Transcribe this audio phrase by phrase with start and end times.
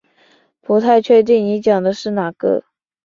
[0.61, 2.63] 不太确定你讲的是哪个